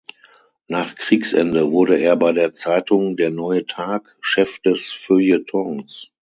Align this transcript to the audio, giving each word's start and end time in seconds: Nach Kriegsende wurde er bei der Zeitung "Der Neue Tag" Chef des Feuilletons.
Nach 0.67 0.95
Kriegsende 0.95 1.71
wurde 1.71 1.99
er 1.99 2.15
bei 2.15 2.31
der 2.31 2.53
Zeitung 2.53 3.15
"Der 3.17 3.29
Neue 3.29 3.67
Tag" 3.67 4.17
Chef 4.19 4.57
des 4.57 4.91
Feuilletons. 4.91 6.11